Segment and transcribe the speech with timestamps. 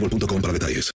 [0.00, 0.90] boostmobile.com para detalles.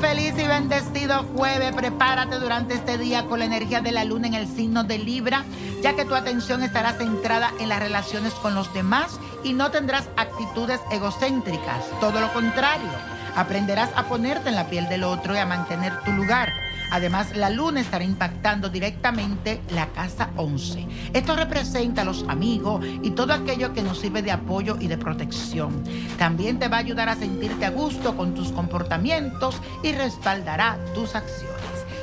[0.00, 1.72] Feliz y bendecido jueves.
[1.74, 5.44] Prepárate durante este día con la energía de la luna en el signo de Libra,
[5.82, 10.08] ya que tu atención estará centrada en las relaciones con los demás y no tendrás
[10.16, 11.84] actitudes egocéntricas.
[12.00, 12.90] Todo lo contrario,
[13.34, 16.52] aprenderás a ponerte en la piel del otro y a mantener tu lugar.
[16.90, 20.86] Además, la luna estará impactando directamente la casa 11.
[21.12, 24.98] Esto representa a los amigos y todo aquello que nos sirve de apoyo y de
[24.98, 25.82] protección.
[26.18, 31.14] También te va a ayudar a sentirte a gusto con tus comportamientos y respaldará tus
[31.14, 31.53] acciones.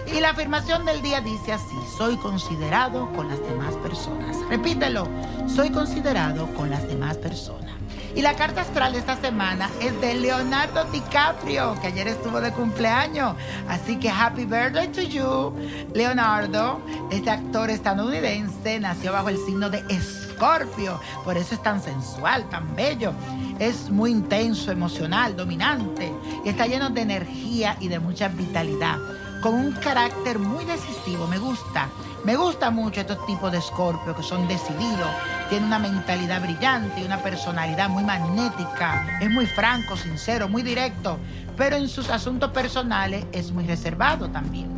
[0.08, 4.38] Y la afirmación del día dice así, soy considerado con las demás personas.
[4.50, 5.08] Repítelo,
[5.48, 7.72] soy considerado con las demás personas.
[8.14, 12.52] Y la carta astral de esta semana es de Leonardo DiCaprio, que ayer estuvo de
[12.52, 13.36] cumpleaños.
[13.70, 15.54] Así que happy birthday to you,
[15.94, 16.82] Leonardo.
[17.10, 22.76] Este actor estadounidense nació bajo el signo de Escorpio, por eso es tan sensual, tan
[22.76, 23.14] bello.
[23.60, 26.12] Es muy intenso, emocional, dominante
[26.44, 28.98] y está lleno de energía y de mucha vitalidad.
[29.42, 31.90] Con un carácter muy decisivo, me gusta.
[32.24, 35.10] Me gusta mucho estos tipos de Escorpio que son decididos,
[35.50, 41.18] tienen una mentalidad brillante y una personalidad muy magnética, es muy franco, sincero, muy directo,
[41.58, 44.70] pero en sus asuntos personales es muy reservado también.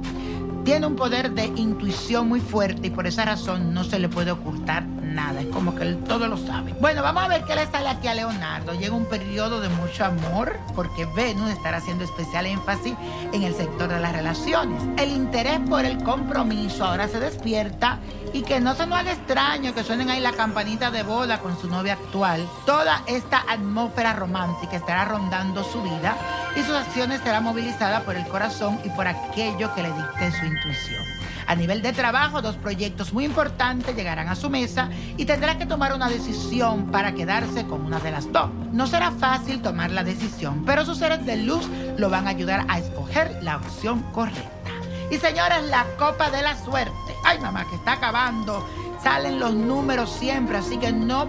[0.64, 4.32] Tiene un poder de intuición muy fuerte y por esa razón no se le puede
[4.32, 5.42] ocultar nada.
[5.42, 6.74] Es como que todo lo sabe.
[6.80, 8.74] Bueno, vamos a ver qué le sale aquí a Leonardo.
[8.74, 12.96] Llega un periodo de mucho amor porque Venus estará haciendo especial énfasis
[13.32, 14.82] en el sector de las relaciones.
[14.98, 18.00] El interés por el compromiso ahora se despierta
[18.34, 21.60] y que no se nos haga extraño que suenen ahí la campanita de boda con
[21.60, 22.48] su novia actual.
[22.66, 26.18] Toda esta atmósfera romántica estará rondando su vida
[26.56, 30.46] y sus acciones serán movilizadas por el corazón y por aquello que le dicte su
[30.46, 31.13] intuición.
[31.48, 35.66] A nivel de trabajo, dos proyectos muy importantes llegarán a su mesa y tendrá que
[35.66, 38.50] tomar una decisión para quedarse con una de las dos.
[38.72, 41.68] No será fácil tomar la decisión, pero sus seres de luz
[41.98, 44.72] lo van a ayudar a escoger la opción correcta.
[45.12, 46.94] Y señores, la copa de la suerte.
[47.24, 48.68] Ay, mamá, que está acabando.
[49.04, 51.28] Salen los números siempre, así que no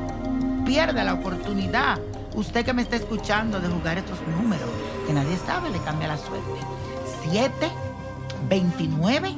[0.64, 1.98] pierda la oportunidad.
[2.34, 4.68] Usted que me está escuchando de jugar estos números,
[5.06, 6.60] que nadie sabe, le cambia la suerte.
[7.30, 7.52] 7,
[8.48, 9.34] 29,